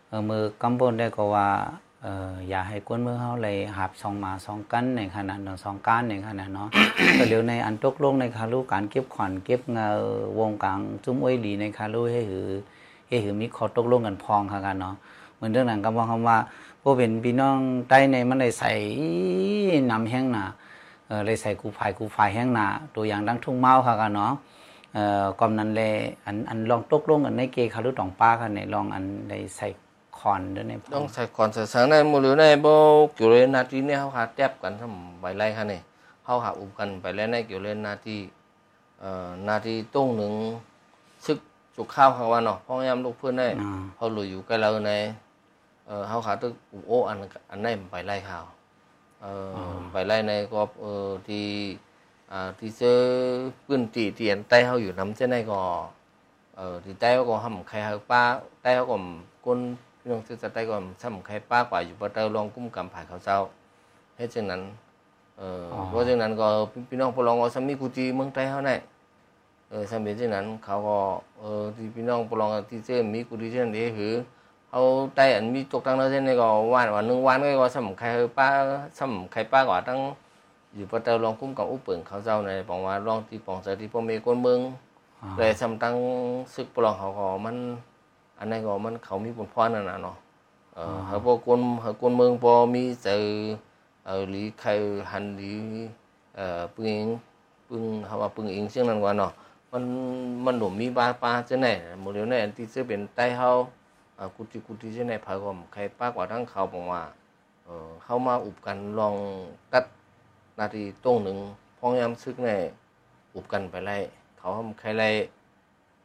[0.09, 1.49] เออมือกำบนได้ก็ว่า
[2.03, 6.69] เอออย่าให้กวนมือเฮาเลยหับสองหมาสองกันในขนาดเนาะสองการในขนาดเนาะ
[7.19, 9.89] ก็เหลียวในอันตกลงในคารุการเก็บขวัญเก็บเงา
[10.39, 12.49] วงกลางจุ้มอ้วยหลีในคารุให้หือ
[13.09, 14.95] ให้หือมีขอตกลงกันพองค่ะกันเนาะ
[15.35, 16.39] เหมือนเรื่องนั้นก็บอกคำว่า
[16.83, 17.59] พวกเป็นพี่น้อง
[17.89, 18.73] ใต้ในมันได้ใส่
[19.91, 20.45] นำแห้งหนา
[21.07, 24.33] เออเลยใส่กูภายกูภายแห้งหนาตัวอย่างดังทุ่งเมาค่ะกันเนาะ
[24.95, 25.93] เอ่อกอมนั้นเลย
[26.27, 29.69] อันอันลองตกลงกันในเกคารุตองป้ากันในลองอันได้ใส่
[30.19, 32.67] คอนด้วยในพต้องใส่ก่อนใส่สังในมือหรือในโบ
[33.15, 35.83] เกี่ยวเลยนาทีเนี่ยเขาหาแทบกันทำใบไล่ค่ะเนี่ย
[36.25, 38.17] เขาหาอุบกันไปแล้วในเกี่ยวเลยนาที
[39.01, 40.33] เอ่อนาทีต้งหนึ่ง
[41.27, 41.39] ซึก
[41.77, 44.93] จุกข้าวเขาว่าเนาะพ่อยามลูกเพื่อนได้อ่าเขาหลุยอยู่กับเราใน
[45.87, 47.17] เอ่อเขาขาตึกอุโออัน
[47.51, 48.45] อันไหนไปไล่ข่าว
[49.25, 51.47] เอ่ออไปไล่ในก็เอ่อที่
[52.33, 53.01] อ่าที่เจอ
[53.67, 55.61] ปืนตีเตียนใต้เขาอยู่น้ำเจ้าในก็
[56.57, 58.23] เอ่อที่ใต้เขาก็ทำใครเขาป้า
[58.63, 58.97] ใต้เขาก็
[59.47, 59.59] ก้น
[59.99, 63.39] พี่น้องที่จะใต้ก็ทำใครป้ากว่าอยู่ปะเตอลองกุ้มกำผ่ายเขาเจ้า
[64.17, 64.63] ให้เช่นนั้น
[65.39, 66.47] เอ่ออเพราะฉะนั้นก็
[66.89, 68.81] พี่น้องพลองเอาสามีกุฏิเมืองใต้เขาเนี่ย
[69.71, 70.99] เออสมัยเช่นนั้นเขาก็
[71.39, 74.13] เออที่พี่น้องปลองที่เจมีกุฏิเช่นนี้คือ
[74.77, 78.07] เขาใต้อันมีตกตั้งแล้วเช่นนี้ก็วันวันหนึ่งวันก็สำใคร
[78.39, 78.49] ป้า
[78.99, 79.99] สำใครป้ากว่าตั้ง
[80.75, 84.61] อยู่ประเตอลองคุ้มกับอุปเปิงเขาเจ้าในปองว่าลองที่ปองใจที่พ่อเมย์คนเมือง
[85.37, 85.97] เลยสำตั้ง
[86.55, 87.57] ซึกปลองเขาก็มัน
[88.39, 90.17] อันนั้นก็มันเขามีผลพรนั่นน่ะเนาะ
[90.75, 93.25] เออเขาพวกคนเขาคนเมืองพอมีเจอ
[94.07, 94.71] เออหรือใคร
[95.11, 95.59] หันหรือ
[96.37, 97.07] เอ่อปึงเอง
[97.69, 99.33] ปึงเขาว่าปึงเองเช่นนั้นกว่าเนาะ
[99.73, 99.83] มัน
[100.45, 101.69] มันหนุ่มมีบาปลาเจ้าไหน
[102.01, 103.84] หมดเดี๋ยวนี้อันที่จะเป็นใต้เฮาอ่ากุฏิกุฏิเจ้าไหนพาก็ใครป้ากว่าทั้งเขา
[106.75, 107.03] บอกว่า
[107.65, 109.17] เออเข้ามาอุบกันลอง
[109.73, 109.85] ตัด
[110.59, 111.39] นาทีตรงหนึ่ง
[111.79, 112.51] พ้องยามซึกใน
[113.35, 113.99] อุบกันไปไล่
[114.39, 115.11] เขาทำใครไล่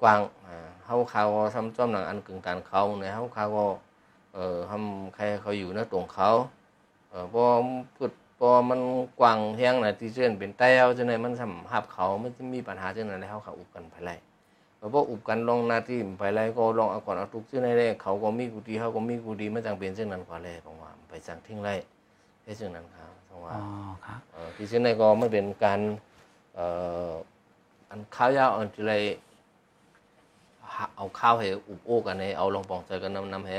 [0.02, 3.66] กว้างอ่าเฮาเขาก็ทำจ้อมหนังอันกึ่งการเขาในเฮาเขาก็
[4.34, 6.30] เออทำใครเขาอยู่ในตรงเขา
[7.10, 7.44] เออพอ
[7.96, 8.80] พูดพอมัน
[9.20, 14.16] กว้างแห้งนะที่เช่นเป็นใต้เฮาเจ้าไหนมันสำหับเขามันจะมีปัญหาเจ้าไหนเขาเขาอุบกันไปไล่
[14.80, 21.76] พราะว่าอุบกันลองหนาที่ไปไล่ก็ลองเอาก่อนเอาทุกชื่อในแรกเขาก็มีกูดีเขาก็มีกูดีไม่จังเป็นเช่นนั้นกว่าเลยผมว่าไปสั่งทิ้งไล่
[22.44, 23.64] ให้เช่นนั้นครับเพราะว่าอ๋อ
[24.06, 25.80] ครับเอ่อที่เช่นในก็ไม่เป็นการ
[26.56, 26.66] เอ่
[27.10, 27.12] อ
[27.90, 28.94] อันข้าวยาวอันที่ไร
[30.74, 33.52] หาเอาข้าวให้อุบโอ้กันในเอาลองปองใจกันนำนำแห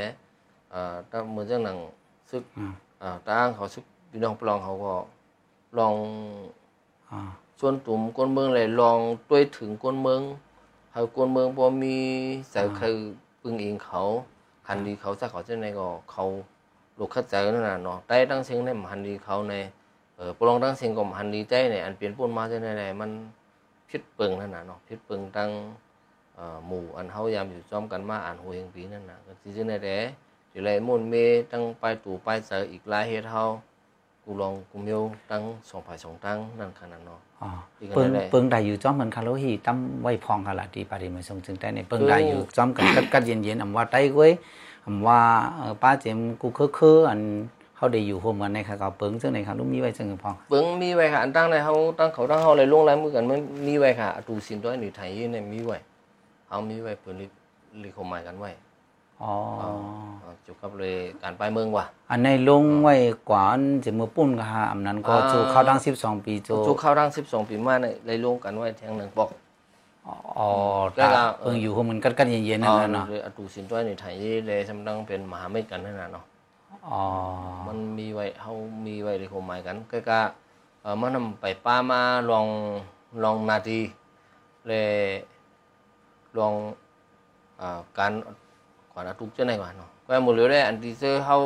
[0.71, 1.77] เอ่อถ้าเหมือนเจ้าหนัง
[2.31, 4.93] ซึกอืมอ่าตั้งเขาซึกพี่น้องปลองเขาก็
[5.79, 5.95] ลอง
[7.11, 7.19] อ๋อ
[7.61, 8.99] ส่วนตุ่มก้นเมืองเลยลอง
[9.31, 10.21] ด้วยถึงก้นเมือง
[10.93, 11.97] เขาก้นเมืองพอมี
[12.51, 12.99] ใส่คือ
[13.43, 14.03] ปึงเองเขา
[14.67, 16.25] คันดีเขาจะเขาเช่นไรก็เขา
[16.99, 19.55] ลูกเข้าใจนั่นน่ะเนาะได้ตั้งเสียงในมหันดีเขาใน
[20.17, 23.11] เออปลองตั้งเสียงก็มหันดีใจในอันเปลี่ยนปุ่นมาเช่นไรมัน
[23.89, 25.51] พิษเปิงนั่นน่ะเนาะพิษเปิงตั้ง
[26.35, 29.91] เอ่อหมู่อันเฮายามอยู่จอมกันมาอ่านหัวเฮงปีนั่นน่ะก็สิจังได๋แด
[30.51, 31.15] สิไรมุ่นเม
[31.53, 33.43] ตั้งไปตู่ไปเจออีกหลายเฮ็ดเฮา
[34.25, 44.31] กูลองกูเมียวตั้งสองฝ่ายสองตั้งนั่นขนาดเนาะอ๋ออีกอันเปิงนั้นแหละเปิงได้อยู่จ้อมเหมือนคาโลฮีตั้มไว้พองกะละดีปาริมาทรงจึงได้ในเปิงได้อยู่จ้อมกันกัดกัดเย็นเย็นๆอำว่าใต้ก้วย
[44.87, 45.19] อำว่า
[45.57, 47.21] เอ่อป้าเจมกูเคอะเคอะอัน
[47.77, 55.79] เขาได้อยู่โฮมกันในค่ะก็เปิงซึ่งในคารุมีไว้ซึ่งพองเบิ้งมีไว้ค่ะอันตั้งในเฮาตั้งเขาตั้งเฮาเลยลงลายมือกันมันมีไว้ค่ะตูสินตัวนี้ไทยเนี่ยมีไว้
[56.49, 57.27] เฮามีไว้เพิ่นลิ
[57.83, 58.51] ลิคมหมายกันไว้
[59.23, 62.95] อ๋อเอาจุกกับเลยการไปเมืองว่ะอันในลงไว้
[63.29, 69.29] กว่าอันจะมือปุ้นก็ฮะอำนั้นก็อ่าจูเข้าดัง12 ปีจูจุกเข้าทั้ง12 ปีมาเนี่ยเลยลงกันไว้แทงหนึ่งปอก
[70.39, 70.49] อ๋อ
[70.97, 74.15] ก็ตาก็เปิงอยู่โฮมกันกัดกัดเย็นเย็นๆนั่นแหละเนาะเลยตูสินตัวนี้ไทย
[74.47, 76.25] เลยสำดังเป็นมหาเมตกันนั่นน่ะเนาะ
[76.89, 77.03] อ๋อ
[77.67, 78.53] มันมีไว้เฮา
[78.87, 80.21] มีไว้ลิคมหมายกันก็ก็
[80.83, 82.47] เอ่อมันนำไปป้ามาลอง
[83.25, 83.81] ลองนาที
[84.69, 84.87] เลย
[86.39, 86.55] ลอง
[87.61, 88.13] อ่าการ
[88.93, 91.37] ก่าทุกเจ้าไหนก่อนเนาะก็หมดเลยได้อันที่เจอเฮา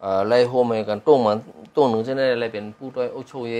[0.00, 1.38] เอ่อไล่โฮมให้กันตุ้งเหมือน
[1.74, 3.54] ตุ้งหนึ่งจะได้อะไรเป็นผู้ด้วยโอโชเย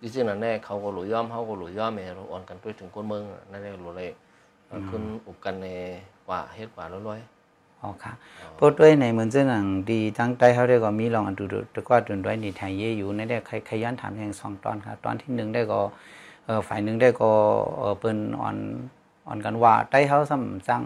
[0.00, 4.10] ดิซึ่งนั่นแน่เขาก็หลุยย่อมเขาก็หลุยย่อมแม่เราอ่อนกันด้วยถึงคนเมืองนั่นแน่หลุเลย
[4.88, 5.66] ขึ้นอุบกันใน
[6.26, 8.12] กว่าเฮ็ดกว่าร้อยๆอ๋อค่ะ
[8.58, 15.80] พวกด้วยในเหมือนเจ้าหนังดีตั้งใจเขาได้ก็มีลองอันดูดตะกว่าดุนด้วยนี่ทางเยอยู่ในได้ใครขยันถามแห่งสองตอนค่ะ ตอนที่หนึ่งได้ก็
[16.44, 17.30] เออฝ่ายหนึ่งได้ก็
[17.78, 18.56] เออเปิ้นอ่อน
[19.26, 20.82] อ่อนกันว่าใต้เขาซ้ำจัง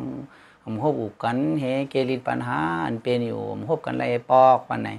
[0.63, 4.91] ผมฮบอุบกันเฮเกลิดปัญหาอันเป็นอยู่ผมฮบกันไรปอกวันไหน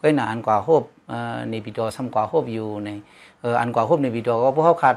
[0.00, 2.88] ก็หนาอันกว่าฮบเอ่อในปีดอซ้ำกว่าฮบอยู่ใน
[3.40, 4.96] เอออันกว่าฮบในปีดอก็พวกเขาขาด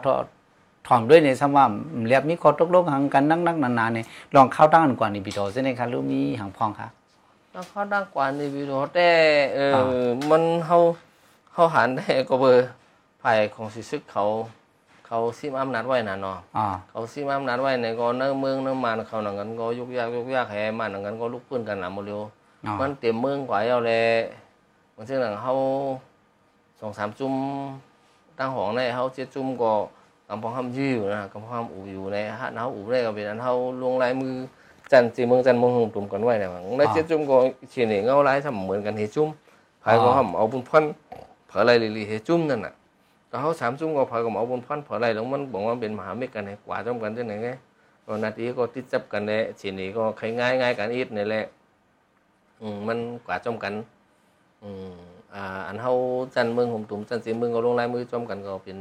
[0.88, 1.66] ถ่อมด้วยในซ้ำว่า
[2.08, 6.88] เรียบมีข้อตกลงหังกันนักนักนานๆเนี่ยลองเข้าตั้งอันกว่าในปีดอใช่ไหมคะรู้มีหังพองค่ะ
[7.52, 9.10] แล้วเขาดังกว่าในวิดีโอแต่
[9.54, 9.60] เอ
[10.04, 10.80] อมันเขา
[11.54, 12.68] เขาหันได้ก็เบอร์
[13.22, 14.26] ฝ่ายของสิซึกเขา
[15.06, 22.22] เขาซิมอำนาจไว้น่ะเนาะอ๋อเขาซิมอำนาจไว้ในก็เนื้อเมืองเนื้อมันเขาหนังกันก็ยุกยากยุกยากแห่มันหนังกันก็ลุกปืนกันหนาโมเร็ว
[22.66, 24.06] อ๋อมันเต็มเมืองกว่าเอาเลย
[24.96, 25.54] มันซึ่งหนังเขา
[26.80, 27.34] สองสามจุ่ม
[28.38, 29.72] ตั้งหองในเขาเจ็ดจุ่มก็
[30.28, 34.34] กำพองห้ามยื้ออยู่นะกำพองห้ามอูอยู่ในฮะเขาอูได้ก็เป็นอันเขาลงลายมือ
[34.92, 37.36] จันจีเมืองจันเมืองหงตุ่มกันไว้เนี่ยในเจ็ดจุ่มก็
[37.70, 39.30] เฉียนเงาลายทำเหมือนกันเฮจุ่ม
[39.84, 40.84] ภายก็ห้ามเอาบุญพัน
[41.48, 42.74] เผออะไรลีเฮจุ่มนั่นน่ะ
[43.42, 47.50] เขาสามจุ่มก็ภายก็เอบุญพันเผอไรแล้วมันบอกว่าเป็นมหาเมฆกันในกว่าจ้อมกันจังไหนไง
[48.06, 51.46] ก็นาทีก็ติดจับกันเลยเฉียนก็ใครง่ายง่ายกันอีกนี่แหละ
[52.62, 53.74] อืมมันกว่าจอมกัน
[54.64, 54.98] อืม
[55.36, 55.94] อ่าอันเฮา
[56.36, 58.78] จันเมืองผมตุ่มจันสีเมืองก็ลงลายมือจอมกันก็เป็น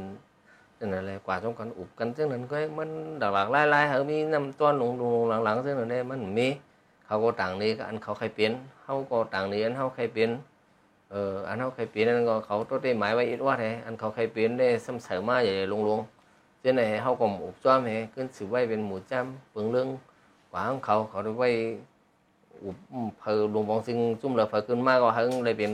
[0.79, 2.89] จังนั้นแหละกว่าจอมกันอุบกันจังนั้นก็มัน
[3.19, 6.47] หลากหลายหลายเฮามีน้ำต้นลงลงหลังๆจังนั้นแหละมันมี
[7.05, 8.51] เขาก็ต่างนี้ก็อันเขาใครเปลี่ยน
[8.83, 10.29] เฮาก็ต่างนี้อันเฮาใครเปลี่ยน
[11.15, 19.87] เอออันเฮาใครเปลี่ยนนั่นก็เขาตัวได้หมายไว้อีกว่าแท้อันเขาใครเปลี่ยนได้ซ้ำเสริมมาใหญ่ๆลงๆจังไหนเฮาก็อุบจ้อมให้ขึ้นสืบไว้เป็นหมู่จ้ำปึงเรื่อง
[20.51, 21.49] กว่าของเขาเขาได้ไว้
[22.63, 22.77] อุบ
[23.19, 25.71] เพอหลวงบองซิงจุ่มเหลือเพอขึ้นมากก็เฮงเลยเป็น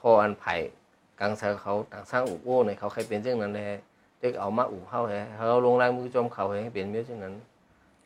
[0.00, 0.54] คออันไผ่
[1.20, 3.64] กลางเสาเขาต่างสร้างอุบโอ้ในเขาใครเป็นเช่นนั้นเลย
[4.18, 7.34] เด็กเอามาอุบเข้าให้เขาลงลายมือจอมเขาให้เป็นเมียเช่นนั้น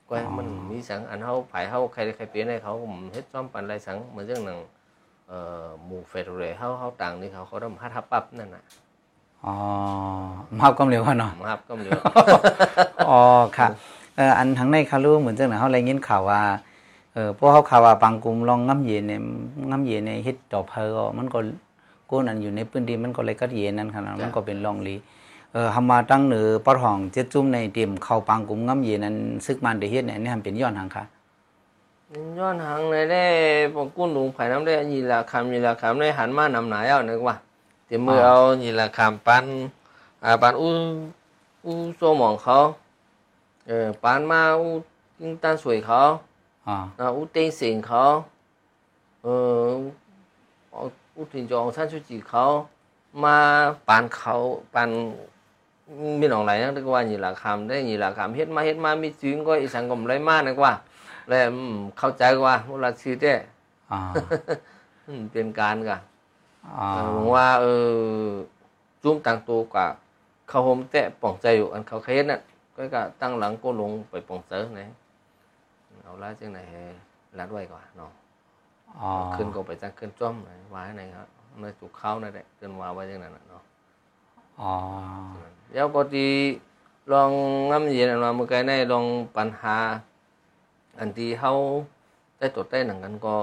[0.08, 2.72] ก็มันมีสังอันเขาไผ่เขาใครใครเป็นให้เขา
[3.12, 4.64] เฮ็ดจอมปันไรสังเหมือนเช่นนั้นเอ่อ
[5.84, 8.62] หมู่เฟดเรเขาเขาต่างนี่เขาเขาทำฮัทฮับปั๊บนั่นน่ะ
[9.44, 9.54] อ๋อ
[10.58, 11.92] มาก็เร็วเนาะมาฮับก็เหลือ
[13.08, 13.20] อ๋อ
[13.56, 13.68] ค่ะ
[14.16, 16.40] เอออันทั้งในคารู้เหมือนจังไหนเขาอะไรยินข่าวว่า
[17.14, 19.20] เออพวกเขาข่าวว่าบางกลุ่มลองง้ำเย็นเนี่ย
[19.70, 21.38] ง้ำเย็นในเฮ็ดดอกเพอก็มันก็
[22.10, 24.96] กู้นั่นอยู่ในพื้นที่มันก็เลยก็เย็นนั่นขนาดมันก็เป็นลองลี
[25.52, 29.16] เออทำมาตั้งเหนือปะทองเจ็ดจุ่มในเตรียมเข้าปางกลุ่มง้ำเย็นนั้น
[29.46, 31.04] ซึกมันได้เฮ็ดเนี่ยนี่ทำเป็นย้อนทางค่ะ
[32.38, 33.24] ย้อนหางในได้
[33.74, 37.36] ปองกุ้นหลวงไผ่น้ำได้ยีละคำยีละคำได้หันมานำหนายเอานึกว่า
[37.86, 39.44] เต็มมือเอายีละคำปัน
[40.24, 40.72] อ่าปันอู้
[41.64, 42.58] อู้โซหมองเขา
[43.66, 44.72] เออปันมาอู้
[45.18, 46.00] ติ้งตันสวยเขา
[46.66, 48.04] อ๋ออ่าอู้เต็งเสียงเขา
[49.22, 49.26] เอ
[49.66, 49.70] อ
[50.70, 50.82] เอา
[51.16, 52.44] อู้ถึงจองท่านชุจิเขา
[53.24, 53.36] มา
[53.88, 54.34] ปันเขา
[54.74, 54.88] ปัน
[56.20, 60.74] มีหนองไหลนะนึกว่ายีละคำได้ยีละคำเฮ็ดมาเฮ็ดมามีจริงก็อีสังกมไรมากนึกว่า
[61.28, 63.34] แล้วอืมเข้าใจว่าเวลาชื่อเด้
[63.92, 64.00] อ๋อ
[65.06, 65.98] อืมเป็นการกะ
[66.66, 67.66] อ๋อเออผมว่า เอ
[68.20, 68.26] อ
[69.02, 69.86] จุ้มต่างตัวกะ
[70.48, 72.40] เขาโฮมแตะป่องใจอยู่อันเขาเคสน่ะ
[72.76, 74.80] ก็กะตั้งหลังก็ลงไปป่องเจอไหน
[76.02, 76.82] เอาละจังไหนให้
[77.38, 78.12] รัดไว้ก่อนเนาะ
[78.98, 81.28] อ๋อขึ้นก็ไปจังขึ้นจ้อมไหนวายไหนครับ
[81.60, 83.62] ในจุกเข้านั่นแหละขึ้นวาไว้จังนั้นน่ะเนาะ
[84.60, 84.74] อ๋อ
[85.70, 86.28] เดี๋ยวปกติ
[87.12, 87.30] ลอง
[87.70, 89.04] งำเย็นอันว่าเมื่อไกลในลอง
[89.36, 89.76] ปัญหา
[91.02, 91.54] อันที่เขา
[92.38, 93.36] ได้ตรวจได้หนังกันก็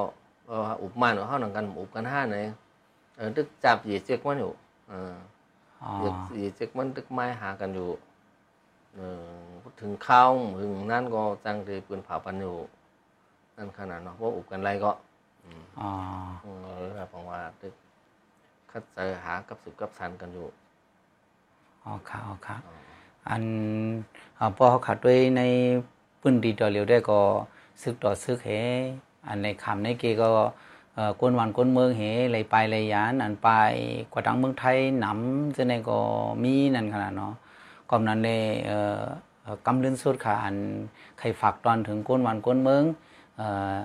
[0.48, 2.38] เอออุบมาหรือเขาหนังกันอุบกันห้าไหน
[3.16, 4.54] เออตึกจับเหยียดเจ็กมันอยู่
[4.90, 5.16] เออ
[5.84, 7.90] อ๋อเหยียดเหยียดเจ็กมันตึกไม้หากันอยู่
[8.94, 12.56] เออพูดถึงข้าวถึงนั่นก็จังเลยปืนเผาปันอยู่
[13.58, 14.92] นั่นขนาดเนาะเพราะอุบกันไรก็
[15.80, 15.90] อ๋อ
[16.44, 17.74] เออแบบผมว่าตึก
[18.72, 20.48] คัดเจอหากับสืบกับสันกันอยู่
[21.84, 22.58] อ๋อค่ะอ๋อค่ะ
[23.30, 23.44] อัน
[24.38, 25.42] อ่าพอเขาขัดด้วยใน
[26.22, 27.20] พื้นที่ต่อเร็วได้ก็
[27.82, 28.50] ซึกต่อซึกเห
[29.28, 30.28] อันในคำในเกก็
[30.96, 32.02] เอ่อกวนวันกวนเมืองเห
[32.32, 33.50] เลยไปเลยยานอันไป
[34.12, 36.00] กว่าดังเมืองไทยหนำจะในก็
[36.44, 37.34] มีนั่นขนาดเนาะ
[37.90, 39.02] ก่อนนั้นเลยเอ่อ
[39.44, 40.56] เอ่อกำลืนสุดค่ะอัน
[41.20, 42.84] ใครฝากตอนถึงกวนวันกวนเมือง
[43.38, 43.78] เอ่อ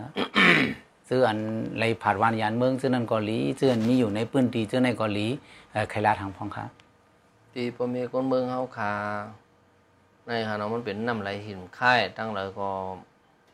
[1.08, 1.38] ซื้ออัน
[1.78, 5.26] เลยผาดวานยานเมืองซื้อนั่นเกาหลีซื้ออันมีอยู่ในพื้นที่ซื้อในเกาหลี
[5.72, 6.64] เอ่อใครลาทางพองค่ะ
[7.52, 8.92] ที่พ่อแม่คนเมืองเฮาคา
[10.26, 12.68] ในฮาเนาะมันเป็นน้ำไหลหินค่ายตั้งเลยก็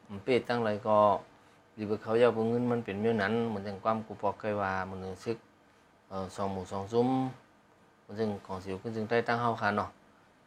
[0.08, 0.98] มันเป็ดตั้งเลยก็
[1.76, 5.38] ดีบ่เขาอยากบ่เงินมันเป็นเมียวนั้นเหมือนจังความกูปอกเคยว่ามันนึงซึก
[6.08, 7.08] เอ่อสองหมู่สองซุ้ม
[8.04, 9.90] มันจึงของสิวขึ้นจึงได้ตั้งเฮาคาเนาะ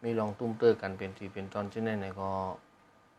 [0.04, 2.30] มีลองตุ้มเตื้อกันเป็นที่เป็นตอนชื่อในไหนก็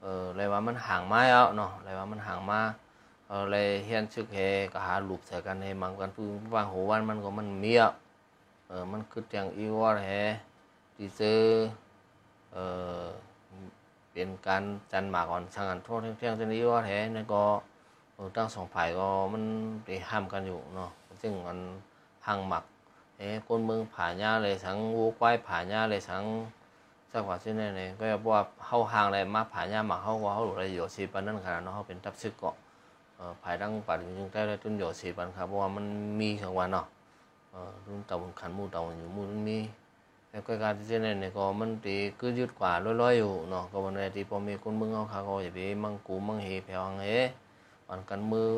[0.02, 2.60] เอออะไรว่ามันห่างมาแล้วเนาะอะไรว่ามันห่างมา
[3.28, 7.82] เอ ờ lại hiện trước hè cả hà lụp sẽ กันให้มังกันพึ่งวางหัววันมันก็มันเมีย
[8.68, 10.08] เออมันคือจังอีวอร์แฮ
[10.96, 11.83] ที่เจอเออ
[14.12, 14.62] เป็นการ
[14.92, 17.42] จันหมากอ่อนสังกันโทษเที่ยงๆจะนี้วอร์แฮนั่ก็
[18.14, 19.44] เอตั้งสองฝ่ายก็มัน
[19.84, 20.90] ไปห้ามกันอยู่เนาะ
[21.20, 21.58] ซึ่งมัน
[22.26, 22.64] ห่างหมัก
[23.18, 26.22] เอ้คนเมืองผ่าหญ้าเลยสังวัวควายผาหญ้าเลยสัง
[27.10, 32.54] สักว่าเช่นนั้เลยก็บอกว่าเข้าห่างอะไรมาผ่าหญ้าหมักเข้าว่าเข้าหลุดอะไรอยู่สีปันนั่นขนาดเนาะเขาเป็นทับซึกเกาะ
[33.16, 35.84] เอ่อภายดังปัดจึงได้ได้ตุนอยู่สีปันครับเพราะว่ามัน
[36.20, 36.86] มีของวันเนาะ
[37.50, 39.58] เออรุ่นตะวันขันมูตะวันอยู่มูนมี
[40.34, 47.08] แล้วก็การที่เช่นนั้นเนี่ยก็มันตี cứ ยืดกว่าลอยๆอยู่เนาะก็วันนี้ที่พอมีคนมึงเอาขาก็อย่าไปมังกูมังเฮแผวงเฮ
[47.88, 48.50] วันกันมือ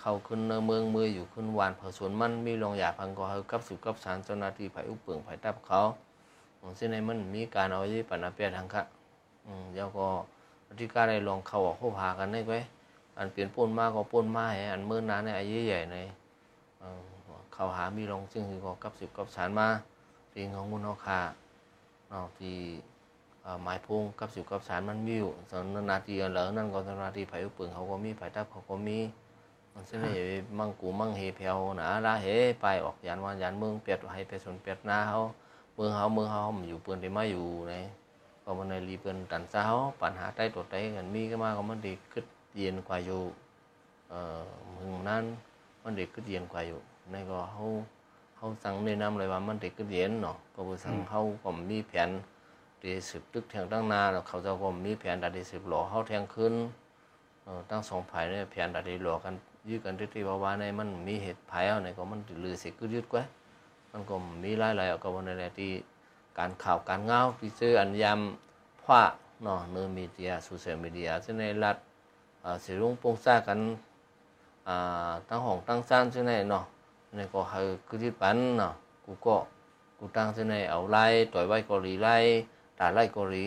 [0.00, 5.80] เข้าขึ้นเนเมืองมืออยู่ขึ้นวานเผาสวนมันมีรองหยาพังก็เฮากับสุกับสารเจ้าหน้าที่ไผอุปเปิงไผตับเขา
[6.58, 8.82] ของเส้นในมันมีการเอาที่ปันอาเปียทางคะ
[9.46, 10.06] อืมแล้วก็
[10.78, 12.58] ที่การได้ลองเข้าออกเข้าพากันได้ไว้
[13.16, 15.96] อันเปลี่ยนป่นมากก็ป่นมาให้อันเมื่อนานในอายุใหญ่ใน
[17.52, 19.68] เข้าหามีลองซึ่งก็กับสิบกับสารมา
[20.36, 21.20] ปีของมุนเอาคา
[22.08, 22.56] เนาะที่
[23.62, 28.98] หมายพงกับสิบกับสารมันมีอยู่สนนาทีอันเหลือนั่นก็นนาทีไผ่อุปเปิงเขาก็มีไผ่ตับเขาก็มี
[29.72, 30.06] มันเส้นใน
[30.58, 32.26] มั่งกูมั่งเฮเพวหนาลาเฮ
[32.60, 35.20] ไปออกยานวันยานเมืองเปียดให้ไปสนเปียดหน้าเขา
[35.74, 37.74] เมืองเฮาเมืองเฮามันอยู่เปืนที่มาอยู่ใน
[38.44, 39.64] ก็มันในรีเปืนตันเช้า
[40.00, 42.24] ปัญหาใต้ตัวใต้กันมีก็มาก็มันดีขึ้น
[42.56, 43.22] เย็นกว่าอยู่
[44.10, 45.24] เอ่อมืองนั้น
[45.82, 52.10] มันดีขึ้นเย็นกว่าอยู่ในก็เฮาาสั่งแนะนำเลยว่ามันดีขึ้นเย็นเนาะก็บ่สั่งเฮาก็มีแผน
[52.80, 56.54] ที่สืบตึกแทงตั้งนาแล้วเขาเจ้าก็มีแผนดัดที่สืบหล่อเฮาแทงขึ้น
[57.42, 59.34] เอ่อตั้งสองฝ่ายเนี่ยแผนดัดที่หล่อกัน
[59.68, 63.22] ยืดกันที่ว่าว่าในมันมีเหตุภัยเอาในก็มันลือสิคือยืดกว่า
[63.92, 65.72] มันก็มีหลายหลายๆก็วันในที่
[66.38, 69.02] การข่าวการเงาที่ซื้ออันยำพว่า
[69.42, 71.76] เนาะเนื้อมีเดียโซเชียลมีเดียซึ่งในรัฐ
[72.44, 73.58] อ่าสิรุงปงซ่ากัน
[74.68, 76.64] อ่าตั้งห้องตั้งซ่านซึ่งในเนาะ
[77.16, 78.74] ในก็คือคือที่ปันเนาะ
[79.04, 79.36] กูก็
[79.98, 82.16] กูตั้งซึ่ในเอาไล่ต่อยไว้เกาหลีไล่
[82.78, 83.44] ตาไล่เกาหลี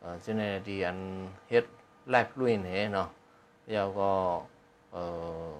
[0.00, 0.98] เอ่อซึ่ในที่อัน
[1.48, 1.64] เฮ็ด
[2.10, 3.08] ไล่ลุยเนี่ยเนาะ
[3.70, 4.10] แล้วก็
[4.92, 5.02] เอ่
[5.48, 5.52] อ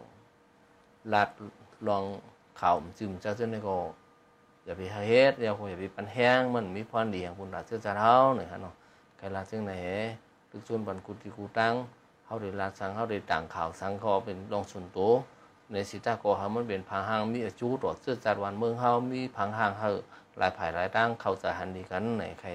[1.12, 1.28] ลัด
[1.88, 2.04] ลอง
[2.60, 3.76] ข่าวจึมจะซึ่ในก็
[4.64, 8.74] อย่าไปเฮ็ดอย่าคงอย่าไปปันแห้งมันมีพรดีของคุณราเสื้อจะเท้าเนี่ยฮะเนาะ
[9.16, 9.72] ใครลาซึ่งไหน
[10.50, 11.74] ทุกส่วนบันกุติกูตั้ง
[12.24, 15.12] เขาได้ลาสังเขาได้ต่างข่าวสังเขาเป็นรองส่วนตัว
[15.72, 19.90] ในสิตาโกเขามันเป็นผังหางมีอาจูตรวจเสื้อจัดวันเมืองเขามีผังหางเขา
[20.38, 22.48] หลายผ่ายหลายตั้งเขาจะหันดีกันไหนใคร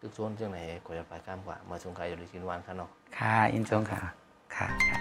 [0.00, 4.00] ตึกชวนจังไหนก็จะไปข้ามกว่ามาชงใครอยู่ในกินวันกันเนาะค่ะอินชงค่ะ
[4.56, 4.95] ค่ะ